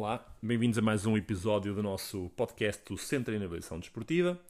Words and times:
Olá, 0.00 0.24
bem-vindos 0.40 0.78
a 0.78 0.80
mais 0.80 1.06
um 1.06 1.16
episódio 1.16 1.74
do 1.74 1.82
nosso 1.82 2.30
podcast 2.36 2.80
do 2.88 2.96
Centro 2.96 3.32
de 3.32 3.36
Inovação 3.44 3.80
Desportiva. 3.80 4.40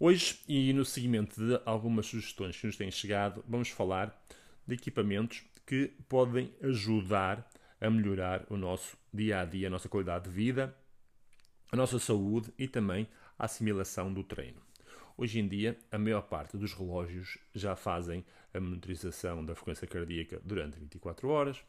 Hoje, 0.00 0.40
e 0.48 0.72
no 0.72 0.84
seguimento 0.84 1.40
de 1.40 1.60
algumas 1.64 2.06
sugestões 2.06 2.60
que 2.60 2.66
nos 2.66 2.76
têm 2.76 2.90
chegado, 2.90 3.44
vamos 3.46 3.68
falar 3.68 4.20
de 4.66 4.74
equipamentos 4.74 5.44
que 5.64 5.92
podem 6.08 6.52
ajudar 6.60 7.48
a 7.80 7.88
melhorar 7.88 8.46
o 8.50 8.56
nosso 8.56 8.96
dia 9.14 9.42
a 9.42 9.44
dia, 9.44 9.68
a 9.68 9.70
nossa 9.70 9.88
qualidade 9.88 10.24
de 10.24 10.34
vida, 10.34 10.76
a 11.70 11.76
nossa 11.76 12.00
saúde 12.00 12.52
e 12.58 12.66
também 12.66 13.06
a 13.38 13.44
assimilação 13.44 14.12
do 14.12 14.24
treino. 14.24 14.60
Hoje 15.20 15.40
em 15.40 15.48
dia, 15.48 15.76
a 15.90 15.98
maior 15.98 16.22
parte 16.22 16.56
dos 16.56 16.72
relógios 16.72 17.38
já 17.52 17.74
fazem 17.74 18.24
a 18.54 18.60
monitorização 18.60 19.44
da 19.44 19.52
frequência 19.52 19.84
cardíaca 19.84 20.40
durante 20.44 20.78
24 20.78 21.28
horas, 21.28 21.60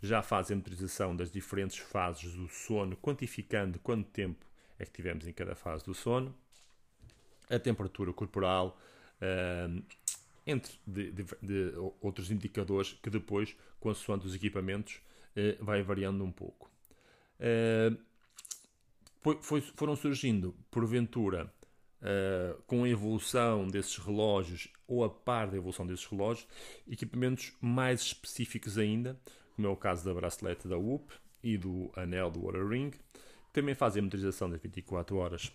já 0.00 0.22
fazem 0.22 0.54
a 0.54 0.58
monitorização 0.58 1.16
das 1.16 1.28
diferentes 1.28 1.78
fases 1.78 2.32
do 2.32 2.48
sono, 2.48 2.96
quantificando 2.96 3.80
quanto 3.80 4.08
tempo 4.10 4.46
é 4.78 4.84
que 4.84 4.92
tivemos 4.92 5.26
em 5.26 5.32
cada 5.32 5.56
fase 5.56 5.84
do 5.84 5.92
sono, 5.92 6.32
a 7.50 7.58
temperatura 7.58 8.12
corporal, 8.12 8.78
uh, 9.20 9.82
entre 10.46 10.78
de, 10.86 11.10
de, 11.10 11.24
de, 11.42 11.72
outros 12.00 12.30
indicadores 12.30 12.92
que 13.02 13.10
depois, 13.10 13.56
consoante 13.80 14.28
os 14.28 14.34
equipamentos, 14.36 15.00
uh, 15.36 15.64
vai 15.64 15.82
variando 15.82 16.22
um 16.22 16.30
pouco. 16.30 16.70
Uh, 17.40 17.98
foi, 19.40 19.60
foram 19.60 19.96
surgindo, 19.96 20.54
porventura, 20.70 21.52
uh, 22.02 22.60
com 22.66 22.84
a 22.84 22.88
evolução 22.88 23.66
desses 23.66 23.96
relógios 23.96 24.68
ou 24.86 25.04
a 25.04 25.10
par 25.10 25.48
da 25.48 25.56
evolução 25.56 25.86
desses 25.86 26.06
relógios, 26.06 26.46
equipamentos 26.88 27.52
mais 27.60 28.00
específicos 28.00 28.76
ainda, 28.76 29.18
como 29.54 29.68
é 29.68 29.70
o 29.70 29.76
caso 29.76 30.04
da 30.04 30.12
bracelete 30.12 30.68
da 30.68 30.76
UP 30.76 31.12
e 31.42 31.56
do 31.56 31.90
anel 31.96 32.30
do 32.30 32.42
Water 32.42 32.66
Ring, 32.66 32.90
também 33.52 33.74
fazem 33.74 34.00
a 34.00 34.02
monitorização 34.02 34.50
das 34.50 34.60
24 34.60 35.16
horas 35.16 35.52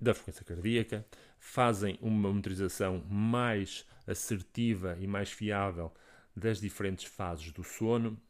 da 0.00 0.14
frequência 0.14 0.44
cardíaca, 0.44 1.06
fazem 1.38 1.98
uma 2.00 2.28
monitorização 2.28 3.04
mais 3.08 3.86
assertiva 4.06 4.96
e 5.00 5.06
mais 5.06 5.30
fiável 5.30 5.92
das 6.34 6.60
diferentes 6.60 7.04
fases 7.04 7.52
do 7.52 7.62
sono, 7.62 8.20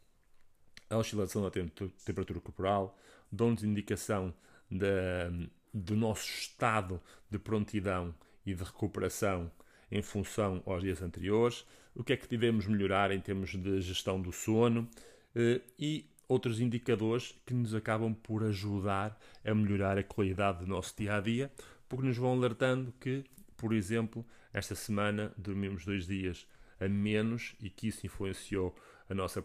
a 0.90 0.98
oscilação 0.98 1.42
da 1.42 1.50
temperatura 1.50 2.40
corporal, 2.40 2.98
dão-nos 3.30 3.64
indicação 3.64 4.34
da, 4.70 5.30
do 5.72 5.96
nosso 5.96 6.28
estado 6.28 7.00
de 7.30 7.38
prontidão 7.38 8.14
e 8.44 8.54
de 8.54 8.62
recuperação 8.62 9.50
em 9.90 10.02
função 10.02 10.62
aos 10.66 10.82
dias 10.82 11.02
anteriores, 11.02 11.66
o 11.94 12.02
que 12.02 12.12
é 12.12 12.16
que 12.16 12.28
devemos 12.28 12.66
melhorar 12.66 13.10
em 13.10 13.20
termos 13.20 13.50
de 13.50 13.80
gestão 13.80 14.20
do 14.20 14.32
sono 14.32 14.88
eh, 15.34 15.60
e 15.78 16.06
outros 16.28 16.60
indicadores 16.60 17.34
que 17.44 17.52
nos 17.52 17.74
acabam 17.74 18.14
por 18.14 18.42
ajudar 18.44 19.18
a 19.44 19.54
melhorar 19.54 19.98
a 19.98 20.02
qualidade 20.02 20.60
do 20.60 20.66
nosso 20.66 20.94
dia 20.96 21.16
a 21.16 21.20
dia, 21.20 21.52
porque 21.88 22.06
nos 22.06 22.16
vão 22.16 22.32
alertando 22.32 22.92
que, 22.98 23.24
por 23.56 23.74
exemplo, 23.74 24.24
esta 24.52 24.74
semana 24.74 25.32
dormimos 25.36 25.84
dois 25.84 26.06
dias 26.06 26.46
a 26.80 26.88
menos 26.88 27.54
e 27.60 27.68
que 27.68 27.88
isso 27.88 28.06
influenciou 28.06 28.74
a 29.08 29.14
nossa 29.14 29.42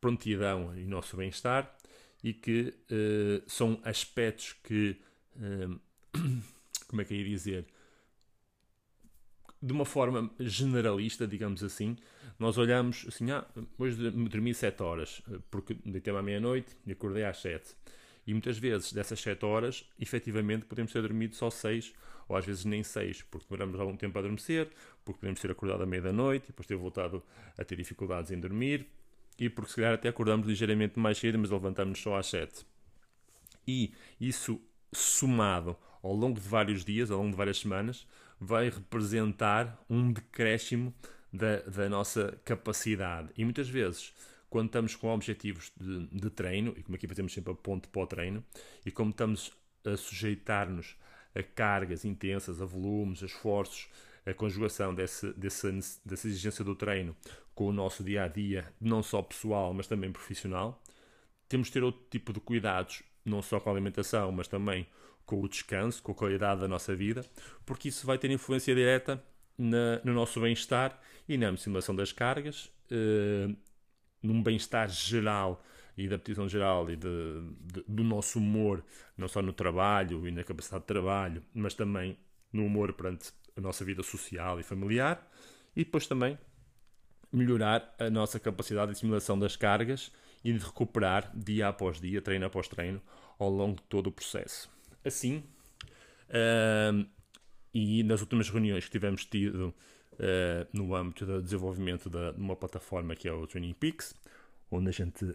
prontidão 0.00 0.76
e 0.76 0.84
o 0.84 0.88
nosso 0.88 1.16
bem-estar 1.16 1.74
e 2.22 2.32
que 2.32 2.74
uh, 2.90 3.42
são 3.46 3.78
aspectos 3.84 4.54
que 4.64 4.96
como 6.88 7.00
é 7.00 7.04
que 7.04 7.14
ia 7.14 7.24
dizer? 7.24 7.66
De 9.60 9.72
uma 9.72 9.84
forma 9.84 10.30
generalista, 10.38 11.26
digamos 11.26 11.62
assim, 11.62 11.96
nós 12.38 12.58
olhamos 12.58 13.04
assim, 13.08 13.30
ah, 13.30 13.46
hoje 13.78 14.10
dormi 14.10 14.52
7 14.52 14.82
horas, 14.82 15.22
porque 15.50 15.74
deitei-me 15.84 16.18
à 16.18 16.22
meia-noite 16.22 16.76
e 16.86 16.92
acordei 16.92 17.24
às 17.24 17.38
7. 17.38 17.74
E 18.26 18.32
muitas 18.32 18.58
vezes, 18.58 18.92
dessas 18.92 19.20
7 19.20 19.44
horas, 19.44 19.88
efetivamente 20.00 20.64
podemos 20.64 20.92
ter 20.92 21.02
dormido 21.02 21.34
só 21.36 21.50
6, 21.50 21.92
ou 22.28 22.36
às 22.36 22.44
vezes 22.44 22.64
nem 22.64 22.82
6, 22.82 23.22
porque 23.22 23.46
demoramos 23.48 23.78
algum 23.78 23.96
tempo 23.96 24.18
a 24.18 24.20
adormecer, 24.20 24.70
porque 25.04 25.20
podemos 25.20 25.40
ter 25.40 25.50
acordado 25.50 25.82
à 25.82 25.86
meia-da-noite, 25.86 26.46
depois 26.48 26.66
ter 26.66 26.76
voltado 26.76 27.22
a 27.56 27.64
ter 27.64 27.76
dificuldades 27.76 28.30
em 28.30 28.40
dormir, 28.40 28.86
e 29.38 29.48
porque 29.48 29.70
se 29.70 29.76
calhar 29.76 29.94
até 29.94 30.08
acordamos 30.08 30.46
ligeiramente 30.46 30.98
mais 30.98 31.18
cedo, 31.18 31.38
mas 31.38 31.50
levantamos 31.50 32.00
só 32.00 32.16
às 32.16 32.26
7. 32.26 32.66
E 33.66 33.92
isso 34.20 34.60
somado 34.94 35.76
ao 36.02 36.12
longo 36.12 36.38
de 36.38 36.46
vários 36.46 36.84
dias, 36.84 37.10
ao 37.10 37.18
longo 37.18 37.30
de 37.30 37.36
várias 37.36 37.58
semanas, 37.58 38.06
vai 38.40 38.68
representar 38.68 39.82
um 39.88 40.12
decréscimo 40.12 40.94
da, 41.32 41.60
da 41.62 41.88
nossa 41.88 42.38
capacidade. 42.44 43.30
E 43.36 43.44
muitas 43.44 43.68
vezes, 43.68 44.12
quando 44.48 44.66
estamos 44.66 44.94
com 44.94 45.08
objetivos 45.08 45.72
de, 45.76 46.06
de 46.06 46.30
treino, 46.30 46.74
e 46.76 46.82
como 46.82 46.94
aqui 46.94 47.08
fazemos 47.08 47.32
sempre 47.32 47.52
a 47.52 47.56
ponte 47.56 47.88
para 47.88 48.02
o 48.02 48.06
treino, 48.06 48.44
e 48.84 48.90
como 48.90 49.10
estamos 49.10 49.52
a 49.84 49.96
sujeitar-nos 49.96 50.96
a 51.34 51.42
cargas 51.42 52.04
intensas, 52.04 52.60
a 52.60 52.64
volumes, 52.64 53.22
a 53.22 53.26
esforços, 53.26 53.88
a 54.24 54.32
conjugação 54.32 54.94
desse, 54.94 55.32
dessa, 55.32 55.70
dessa 56.04 56.28
exigência 56.28 56.64
do 56.64 56.74
treino 56.74 57.16
com 57.54 57.66
o 57.66 57.72
nosso 57.72 58.02
dia 58.02 58.24
a 58.24 58.28
dia, 58.28 58.72
não 58.80 59.02
só 59.02 59.22
pessoal, 59.22 59.72
mas 59.74 59.86
também 59.86 60.12
profissional, 60.12 60.82
temos 61.48 61.68
de 61.68 61.74
ter 61.74 61.82
outro 61.82 62.02
tipo 62.10 62.32
de 62.32 62.40
cuidados 62.40 63.02
não 63.24 63.42
só 63.42 63.58
com 63.58 63.70
a 63.70 63.72
alimentação, 63.72 64.30
mas 64.32 64.48
também 64.48 64.86
com 65.24 65.40
o 65.40 65.48
descanso, 65.48 66.02
com 66.02 66.12
a 66.12 66.14
qualidade 66.14 66.60
da 66.60 66.68
nossa 66.68 66.94
vida, 66.94 67.24
porque 67.64 67.88
isso 67.88 68.06
vai 68.06 68.18
ter 68.18 68.30
influência 68.30 68.74
direta 68.74 69.22
na, 69.56 70.00
no 70.04 70.12
nosso 70.12 70.40
bem-estar 70.40 71.00
e 71.28 71.38
na 71.38 71.56
simulação 71.56 71.94
das 71.94 72.12
cargas, 72.12 72.70
eh, 72.90 73.48
num 74.22 74.42
bem-estar 74.42 74.88
geral 74.90 75.62
e 75.96 76.08
da 76.08 76.16
aptidão 76.16 76.48
geral 76.48 76.90
e 76.90 76.96
de, 76.96 77.08
de, 77.60 77.84
do 77.86 78.04
nosso 78.04 78.38
humor, 78.38 78.84
não 79.16 79.28
só 79.28 79.40
no 79.40 79.52
trabalho 79.52 80.26
e 80.26 80.30
na 80.30 80.42
capacidade 80.42 80.82
de 80.82 80.88
trabalho, 80.88 81.42
mas 81.54 81.74
também 81.74 82.18
no 82.52 82.66
humor 82.66 82.92
perante 82.92 83.32
a 83.56 83.60
nossa 83.60 83.84
vida 83.84 84.02
social 84.02 84.58
e 84.58 84.62
familiar, 84.62 85.26
e 85.74 85.84
depois 85.84 86.06
também 86.06 86.38
melhorar 87.32 87.94
a 87.98 88.10
nossa 88.10 88.38
capacidade 88.38 88.92
de 88.92 88.98
assimilação 88.98 89.38
das 89.38 89.56
cargas 89.56 90.12
e 90.44 90.52
de 90.52 90.58
recuperar 90.58 91.32
dia 91.34 91.68
após 91.68 92.00
dia, 92.00 92.20
treino 92.20 92.44
após 92.44 92.68
treino, 92.68 93.00
ao 93.38 93.48
longo 93.48 93.76
de 93.76 93.82
todo 93.88 94.08
o 94.08 94.12
processo. 94.12 94.70
Assim, 95.04 95.42
uh, 96.28 97.06
e 97.72 98.02
nas 98.02 98.20
últimas 98.20 98.48
reuniões 98.48 98.84
que 98.84 98.90
tivemos 98.90 99.24
tido 99.24 99.74
uh, 100.12 100.68
no 100.72 100.94
âmbito 100.94 101.24
do 101.24 101.42
desenvolvimento 101.42 102.10
de 102.10 102.30
uma 102.36 102.54
plataforma 102.54 103.16
que 103.16 103.26
é 103.26 103.32
o 103.32 103.46
Training 103.46 103.74
Peaks, 103.74 104.14
onde 104.70 104.88
a 104.88 104.92
gente 104.92 105.26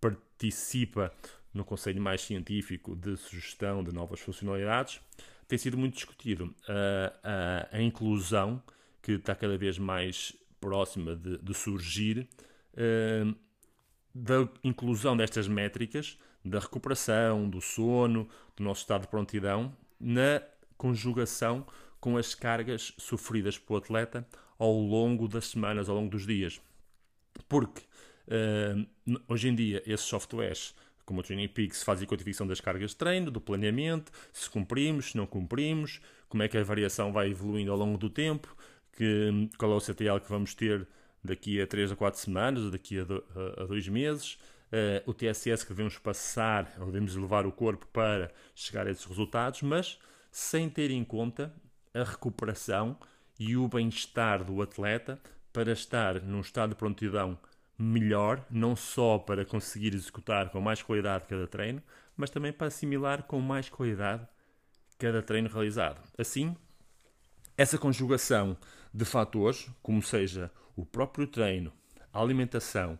participa 0.00 1.12
no 1.52 1.64
conselho 1.64 2.00
mais 2.00 2.20
científico 2.20 2.96
de 2.96 3.16
sugestão 3.16 3.84
de 3.84 3.92
novas 3.92 4.20
funcionalidades, 4.20 5.00
tem 5.46 5.58
sido 5.58 5.76
muito 5.76 5.94
discutido 5.94 6.46
uh, 6.46 7.18
a, 7.22 7.76
a 7.76 7.80
inclusão 7.80 8.62
que 9.00 9.12
está 9.12 9.34
cada 9.34 9.56
vez 9.56 9.78
mais 9.78 10.34
próxima 10.60 11.14
de, 11.14 11.38
de 11.38 11.54
surgir 11.54 12.26
uh, 12.72 13.36
da 14.14 14.48
inclusão 14.62 15.16
destas 15.16 15.48
métricas, 15.48 16.18
da 16.44 16.58
recuperação, 16.58 17.48
do 17.48 17.60
sono, 17.60 18.28
do 18.56 18.62
nosso 18.62 18.82
estado 18.82 19.02
de 19.02 19.08
prontidão, 19.08 19.74
na 19.98 20.42
conjugação 20.76 21.66
com 22.00 22.16
as 22.16 22.34
cargas 22.34 22.92
sofridas 22.98 23.58
pelo 23.58 23.78
atleta 23.78 24.26
ao 24.58 24.72
longo 24.72 25.26
das 25.26 25.46
semanas, 25.46 25.88
ao 25.88 25.96
longo 25.96 26.10
dos 26.10 26.26
dias. 26.26 26.60
Porque 27.48 27.82
uh, 28.28 28.86
hoje 29.26 29.48
em 29.48 29.54
dia 29.54 29.82
esses 29.86 30.06
softwares, 30.06 30.74
como 31.04 31.20
o 31.20 31.22
Training 31.22 31.48
Peaks, 31.48 31.82
fazem 31.82 32.04
a 32.04 32.08
quantificação 32.08 32.46
das 32.46 32.60
cargas 32.60 32.90
de 32.90 32.96
treino, 32.96 33.30
do 33.30 33.40
planeamento, 33.40 34.12
se 34.32 34.48
cumprimos, 34.48 35.10
se 35.12 35.16
não 35.16 35.26
cumprimos, 35.26 36.00
como 36.28 36.42
é 36.42 36.48
que 36.48 36.58
a 36.58 36.62
variação 36.62 37.12
vai 37.12 37.30
evoluindo 37.30 37.72
ao 37.72 37.78
longo 37.78 37.98
do 37.98 38.10
tempo, 38.10 38.54
que, 38.92 39.48
qual 39.58 39.72
é 39.72 39.74
o 39.74 39.80
CTL 39.80 40.20
que 40.20 40.28
vamos 40.28 40.54
ter 40.54 40.86
daqui 41.24 41.60
a 41.60 41.66
3 41.66 41.92
a 41.92 41.96
4 41.96 42.20
semanas, 42.20 42.70
daqui 42.70 42.98
a 43.00 43.64
2 43.64 43.88
meses. 43.88 44.38
Uh, 44.72 45.08
o 45.08 45.14
TSS 45.14 45.62
que 45.62 45.70
devemos 45.70 45.98
passar, 45.98 46.74
ou 46.80 46.86
devemos 46.86 47.14
levar 47.14 47.46
o 47.46 47.52
corpo 47.52 47.86
para 47.92 48.30
chegar 48.56 48.86
a 48.88 48.90
esses 48.90 49.04
resultados, 49.04 49.62
mas 49.62 49.98
sem 50.32 50.68
ter 50.68 50.90
em 50.90 51.04
conta 51.04 51.54
a 51.94 52.02
recuperação 52.02 52.98
e 53.38 53.56
o 53.56 53.68
bem-estar 53.68 54.42
do 54.42 54.60
atleta 54.60 55.18
para 55.52 55.72
estar 55.72 56.20
num 56.20 56.40
estado 56.40 56.70
de 56.70 56.76
prontidão 56.76 57.38
melhor, 57.78 58.44
não 58.50 58.74
só 58.74 59.18
para 59.18 59.44
conseguir 59.44 59.94
executar 59.94 60.50
com 60.50 60.60
mais 60.60 60.82
qualidade 60.82 61.26
cada 61.28 61.46
treino, 61.46 61.80
mas 62.16 62.30
também 62.30 62.52
para 62.52 62.66
assimilar 62.66 63.24
com 63.24 63.40
mais 63.40 63.68
qualidade 63.68 64.26
cada 64.98 65.22
treino 65.22 65.48
realizado. 65.48 66.00
Assim, 66.18 66.56
essa 67.56 67.78
conjugação 67.78 68.56
de 68.94 69.04
fatores, 69.04 69.68
como 69.82 70.00
seja 70.00 70.50
o 70.76 70.86
próprio 70.86 71.26
treino, 71.26 71.72
a 72.12 72.20
alimentação 72.20 72.96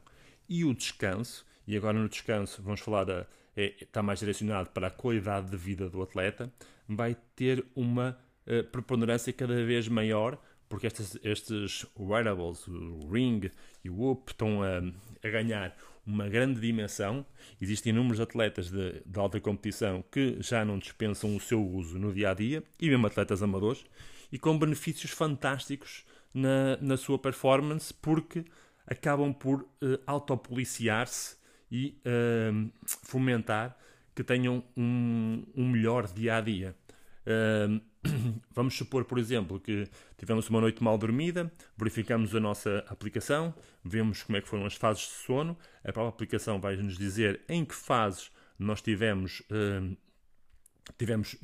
e 0.49 0.65
o 0.65 0.75
descanso, 0.75 1.47
e 1.67 1.77
agora 1.77 1.97
no 1.97 2.09
descanso 2.09 2.61
vamos 2.61 2.81
falar 2.81 3.05
da, 3.05 3.27
é, 3.57 3.75
está 3.81 4.03
mais 4.03 4.19
direcionado 4.19 4.71
para 4.71 4.89
a 4.89 4.91
qualidade 4.91 5.49
de 5.49 5.57
vida 5.57 5.89
do 5.89 6.03
atleta, 6.03 6.53
vai 6.89 7.17
ter 7.37 7.65
uma 7.77 8.19
uh, 8.47 8.65
preponderância 8.65 9.33
cada 9.33 9.65
vez 9.65 9.87
maior, 9.87 10.37
porque 10.69 10.89
estes, 10.89 11.17
estes 11.23 11.87
wearables, 11.99 12.67
o 12.67 13.09
Ring 13.09 13.49
e 13.85 13.89
o 13.89 13.95
Whoop, 13.95 14.33
estão 14.33 14.63
a, 14.63 14.79
a 15.23 15.31
ganhar 15.31 15.77
uma 16.05 16.29
grande 16.29 16.61
dimensão. 16.61 17.25
Existem 17.61 17.93
inúmeros 17.93 18.21
atletas 18.21 18.71
de, 18.71 19.01
de, 19.07 19.19
alta 19.19 19.41
competição 19.41 20.05
que 20.11 20.37
já 20.41 20.65
não 20.65 20.79
dispensam 20.79 21.35
o 21.37 21.41
seu 21.41 21.65
uso 21.65 21.99
no 21.99 22.13
dia 22.13 22.31
a 22.31 22.35
dia, 22.35 22.63
e 22.81 22.89
mesmo 22.89 23.07
atletas 23.07 23.43
amadores, 23.43 23.85
e 24.35 24.39
com 24.39 24.59
benefícios 24.59 25.13
fantásticos 25.13 26.05
na, 26.35 26.77
na 26.81 26.97
sua 26.97 27.17
performance, 27.17 27.95
porque 27.95 28.45
acabam 28.85 29.33
por 29.33 29.61
uh, 29.61 30.01
autopoliciar-se 30.05 31.37
e 31.71 31.97
uh, 32.05 32.69
fomentar 33.05 33.79
que 34.13 34.25
tenham 34.25 34.65
um, 34.77 35.45
um 35.55 35.69
melhor 35.69 36.09
dia 36.13 36.39
a 36.39 36.41
dia. 36.41 36.75
Uh, 37.25 37.81
vamos 38.51 38.77
supor, 38.77 39.05
por 39.05 39.21
exemplo, 39.21 39.61
que 39.61 39.89
tivemos 40.19 40.51
uma 40.51 40.61
noite 40.61 40.83
mal 40.83 40.99
dormida, 40.99 41.49
verificamos 41.77 42.35
a 42.35 42.41
nossa 42.41 42.85
aplicação, 42.89 43.55
vemos 43.85 44.25
como 44.25 44.37
é 44.37 44.41
que 44.41 44.49
foram 44.49 44.67
as 44.67 44.75
fases 44.75 45.05
de 45.05 45.25
sono, 45.25 45.57
a 45.85 45.93
própria 45.93 46.09
aplicação 46.09 46.61
vai 46.61 46.75
nos 46.75 46.99
dizer 46.99 47.41
em 47.49 47.65
que 47.65 47.75
fases 47.75 48.33
nós 48.59 48.83
tivemos, 48.83 49.43
uh, 49.43 49.97
tivemos 50.99 51.37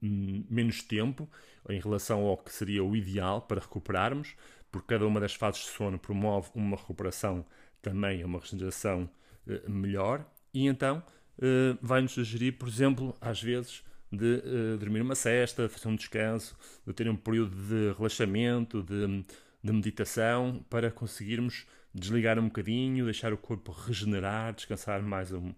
menos 0.00 0.82
tempo 0.82 1.28
em 1.68 1.80
relação 1.80 2.22
ao 2.22 2.36
que 2.36 2.52
seria 2.52 2.84
o 2.84 2.94
ideal 2.94 3.42
para 3.42 3.60
recuperarmos, 3.60 4.34
porque 4.70 4.88
cada 4.88 5.06
uma 5.06 5.20
das 5.20 5.34
fases 5.34 5.62
de 5.62 5.68
sono 5.68 5.98
promove 5.98 6.50
uma 6.54 6.76
recuperação 6.76 7.44
também, 7.80 8.24
uma 8.24 8.40
regeneração 8.40 9.08
uh, 9.46 9.70
melhor, 9.70 10.24
e 10.52 10.66
então 10.66 11.02
uh, 11.38 11.78
vai-nos 11.80 12.12
sugerir, 12.12 12.52
por 12.52 12.68
exemplo, 12.68 13.14
às 13.20 13.42
vezes 13.42 13.84
de 14.10 14.42
uh, 14.44 14.78
dormir 14.78 15.00
uma 15.00 15.14
cesta, 15.14 15.68
fazer 15.68 15.88
um 15.88 15.96
descanso, 15.96 16.56
de 16.86 16.92
ter 16.92 17.08
um 17.08 17.16
período 17.16 17.54
de 17.56 17.92
relaxamento, 17.96 18.82
de, 18.82 19.24
de 19.62 19.72
meditação, 19.72 20.64
para 20.68 20.90
conseguirmos 20.90 21.66
desligar 21.94 22.38
um 22.38 22.44
bocadinho, 22.44 23.04
deixar 23.04 23.32
o 23.32 23.38
corpo 23.38 23.72
regenerar, 23.72 24.54
descansar 24.54 25.02
mais 25.02 25.32
um, 25.32 25.54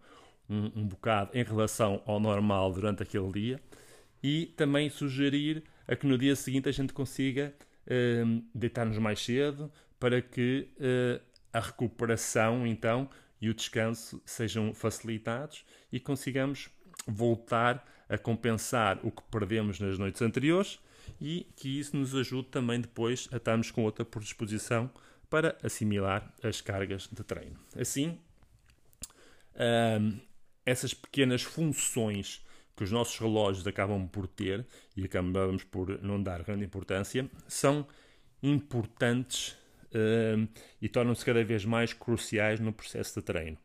um, 0.48 0.81
um 0.81 0.87
bocado 0.87 1.31
em 1.34 1.43
relação 1.43 2.02
ao 2.06 2.20
normal 2.20 2.72
durante 2.72 3.02
aquele 3.02 3.31
dia 3.32 3.60
e 4.22 4.46
também 4.56 4.88
sugerir 4.88 5.62
a 5.87 5.94
que 5.94 6.06
no 6.06 6.19
dia 6.19 6.34
seguinte 6.34 6.69
a 6.69 6.72
gente 6.72 6.93
consiga 6.93 7.54
uh, 7.87 8.43
deitar-nos 8.54 8.98
mais 8.98 9.22
cedo 9.22 9.70
para 9.98 10.20
que 10.20 10.69
uh, 10.78 11.20
a 11.52 11.60
recuperação 11.60 12.66
então 12.66 13.08
e 13.40 13.48
o 13.48 13.54
descanso 13.54 14.20
sejam 14.25 14.72
facilitados 14.75 15.64
e 15.93 16.00
consigamos 16.00 16.70
voltar 17.06 17.84
a 18.08 18.16
compensar 18.16 18.98
o 19.02 19.10
que 19.10 19.22
perdemos 19.31 19.81
nas 19.81 19.98
noites 19.98 20.22
anteriores 20.22 20.78
e 21.20 21.46
que 21.56 21.78
isso 21.78 21.96
nos 21.96 22.14
ajude 22.14 22.48
também 22.48 22.81
depois 22.81 23.28
a 23.32 23.37
estarmos 23.37 23.70
com 23.70 23.84
outra 23.84 24.04
predisposição 24.04 24.90
para 25.28 25.56
assimilar 25.62 26.32
as 26.43 26.60
cargas 26.60 27.08
de 27.10 27.22
treino. 27.25 27.58
Assim, 27.78 28.19
hum, 29.54 30.20
essas 30.67 30.93
pequenas 30.93 31.43
funções 31.43 32.45
que 32.77 32.85
os 32.85 32.93
nossos 32.93 33.19
relógios 33.19 33.67
acabam 33.67 34.07
por 34.07 34.27
ter 34.27 34.67
e 34.95 35.05
acabamos 35.05 35.65
por 35.65 36.03
não 36.03 36.23
dar 36.23 36.43
grande 36.43 36.65
importância 36.65 37.31
são 37.49 37.87
importantes 38.43 39.57
hum, 39.95 40.47
e 40.83 40.89
tornam-se 40.89 41.25
cada 41.25 41.43
vez 41.43 41.65
mais 41.65 41.95
cruciais 41.95 42.61
no 42.61 42.73
processo 42.73 43.19
de 43.19 43.25
treino. 43.25 43.57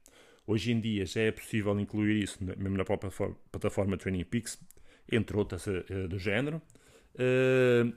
Hoje 0.47 0.71
em 0.71 0.79
dia 0.79 1.05
já 1.05 1.21
é 1.21 1.31
possível 1.31 1.77
incluir 1.79 2.23
isso 2.23 2.37
mesmo 2.41 2.77
na 2.77 2.85
própria 2.85 3.11
plataforma 3.51 3.97
Training 3.97 4.23
Peaks, 4.23 4.57
entre 5.11 5.35
outras 5.35 5.67
uh, 5.67 6.07
do 6.07 6.17
género. 6.17 6.61
Uh, 7.15 7.93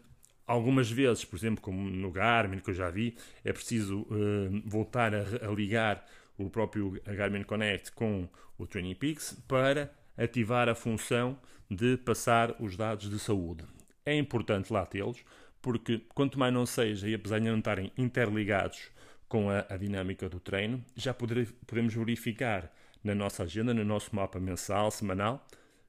algumas 0.46 0.90
vezes, 0.90 1.24
por 1.24 1.36
exemplo, 1.36 1.62
como 1.62 1.88
no 1.88 2.10
Garmin, 2.10 2.58
que 2.58 2.70
eu 2.70 2.74
já 2.74 2.90
vi, 2.90 3.16
é 3.44 3.52
preciso 3.52 4.00
uh, 4.00 4.62
voltar 4.66 5.14
a, 5.14 5.20
a, 5.20 5.50
ligar 5.52 6.04
o 6.38 6.50
próprio 6.50 7.00
Garmin 7.04 7.42
Connect 7.42 7.92
com 7.92 8.28
o 8.58 8.66
Training 8.66 8.94
Peaks 8.94 9.36
para 9.48 9.92
ativar 10.16 10.68
a 10.68 10.74
função 10.74 11.38
de 11.70 11.96
passar 11.96 12.54
os 12.60 12.76
dados 12.76 13.10
de 13.10 13.18
saúde. 13.18 13.64
É 14.04 14.16
importante 14.16 14.72
lá 14.72 14.84
tê-los, 14.84 15.24
porque 15.60 16.02
quanto 16.14 16.38
mais 16.38 16.52
não 16.52 16.66
seja, 16.66 17.08
e 17.08 17.14
apesar 17.14 17.38
de 17.38 17.46
não 17.46 17.58
estarem 17.58 17.90
interligados 17.96 18.90
com 19.28 19.50
a, 19.50 19.64
a 19.68 19.76
dinâmica 19.76 20.28
do 20.28 20.38
treino, 20.38 20.84
já 20.94 21.14
poder, 21.14 21.48
podemos 21.66 21.94
verificar 21.94 22.70
na 23.02 23.14
nossa 23.14 23.42
agenda, 23.42 23.72
no 23.72 23.84
nosso 23.84 24.14
mapa 24.14 24.38
mensal, 24.38 24.90
semanal, 24.90 25.46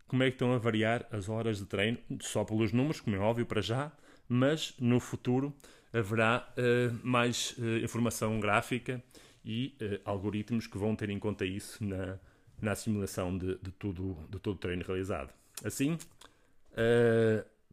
como 0.08 0.24
é 0.24 0.28
que 0.28 0.36
estão 0.36 0.54
a 0.54 0.58
variar 0.58 1.06
as 1.12 1.30
horas 1.30 1.58
de 1.58 1.66
treino, 1.66 1.98
só 2.22 2.44
pelos 2.44 2.72
números, 2.72 3.02
como 3.02 3.16
é 3.16 3.20
óbvio 3.20 3.46
para 3.46 3.62
já, 3.62 3.92
mas 4.28 4.74
no 4.80 5.00
futuro 5.00 5.54
haverá 5.94 6.48
uh, 6.58 7.08
mais 7.08 7.56
uh, 7.58 7.84
informação 7.84 8.40
gráfica 8.40 9.04
e 9.46 9.76
uh, 9.82 10.02
algoritmos 10.04 10.68
que 10.68 10.78
vão 10.78 10.96
ter 10.96 11.10
em 11.10 11.20
conta 11.20 11.46
isso 11.46 11.84
na, 11.84 12.18
na 12.62 12.72
assimilação 12.72 13.38
de, 13.38 13.58
de, 13.60 13.72
tudo, 13.72 14.18
de 14.30 14.40
todo 14.40 14.56
o 14.56 14.60
treino 14.60 14.84
realizado. 14.84 15.32
Assim, 15.64 15.98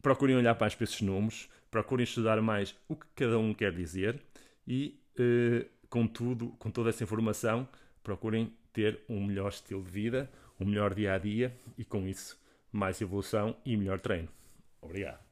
procurem 0.00 0.36
olhar 0.36 0.56
mais 0.58 0.74
para 0.74 0.84
esses 0.84 1.00
números, 1.00 1.48
procurem 1.70 2.04
estudar 2.04 2.40
mais 2.40 2.76
o 2.88 2.94
que 2.94 3.06
cada 3.16 3.38
um 3.38 3.54
quer 3.54 3.72
dizer 3.72 4.20
e 4.66 5.00
uh, 5.18 5.68
com 5.88 6.06
tudo, 6.06 6.48
com 6.58 6.70
toda 6.70 6.90
essa 6.90 7.02
informação, 7.02 7.66
procurem 8.02 8.52
ter 8.72 9.00
um 9.08 9.24
melhor 9.24 9.48
estilo 9.48 9.82
de 9.82 9.90
vida, 9.90 10.30
um 10.60 10.64
melhor 10.64 10.94
dia 10.94 11.14
a 11.14 11.18
dia 11.18 11.54
e 11.76 11.84
com 11.84 12.06
isso 12.06 12.40
mais 12.70 13.00
evolução 13.00 13.56
e 13.64 13.76
melhor 13.76 14.00
treino. 14.00 14.28
Obrigado. 14.80 15.31